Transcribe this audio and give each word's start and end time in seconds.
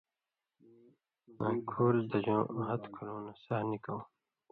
ہا 1.39 1.49
کُھور 1.69 1.95
دژؤں 2.09 2.43
آں 2.59 2.65
ہتہۡ 2.67 2.91
کُھرؤں 2.93 3.21
نہ 3.25 3.33
سہہۡ 3.43 3.65
نِکؤں 3.69 4.01